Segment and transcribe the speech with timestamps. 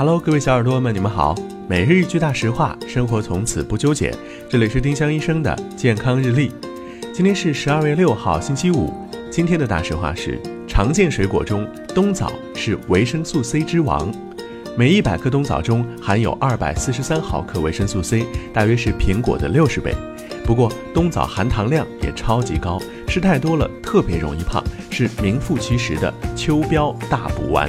[0.00, 1.34] Hello，各位小耳朵们，你们好。
[1.68, 4.10] 每日一句大实话，生活从此不纠结。
[4.48, 6.50] 这里是丁香医生的健康日历。
[7.12, 8.94] 今天是十二月六号，星期五。
[9.30, 14.10] 今天的大实话是：常见水果中，冬枣是维生素 C 之王。
[14.74, 18.24] 每一百克冬枣中含有二百四十三毫克维生素 C，
[18.54, 19.94] 大约是苹果的六十倍。
[20.46, 27.68] 不过，冬枣含糖量也超级高，吃太多了特别容易胖，是名副其实的秋膘大补丸。